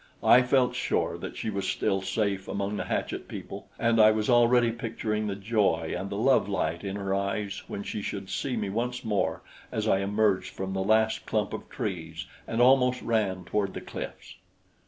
I 0.23 0.41
felt 0.41 0.73
sure 0.73 1.15
that 1.19 1.37
she 1.37 1.51
was 1.51 1.67
still 1.67 2.01
safe 2.01 2.47
among 2.47 2.75
the 2.75 2.85
hatchet 2.85 3.27
people, 3.27 3.67
and 3.77 4.01
I 4.01 4.09
was 4.09 4.31
already 4.31 4.71
picturing 4.71 5.27
the 5.27 5.35
joy 5.35 5.93
and 5.95 6.09
the 6.09 6.17
love 6.17 6.49
light 6.49 6.83
in 6.83 6.95
her 6.95 7.13
eyes 7.13 7.61
when 7.67 7.83
she 7.83 8.01
should 8.01 8.27
see 8.27 8.57
me 8.57 8.67
once 8.67 9.03
more 9.05 9.43
as 9.71 9.87
I 9.87 9.99
emerged 9.99 10.55
from 10.55 10.73
the 10.73 10.81
last 10.81 11.27
clump 11.27 11.53
of 11.53 11.69
trees 11.69 12.25
and 12.47 12.59
almost 12.59 12.99
ran 13.03 13.43
toward 13.43 13.75
the 13.75 13.81
cliffs. 13.81 14.37